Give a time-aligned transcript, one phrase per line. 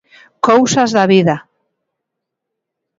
[0.47, 1.35] Cousas da vida.